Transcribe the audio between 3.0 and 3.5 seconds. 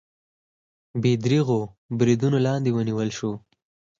شول